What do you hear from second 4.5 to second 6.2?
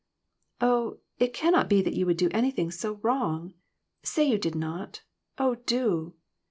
not. Oh, do